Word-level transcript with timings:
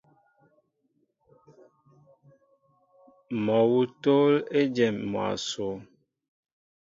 Mol 3.45 3.57
awŭ 3.65 3.75
tól 4.07 4.33
ejém 4.63 4.95
mwaso. 5.11 5.69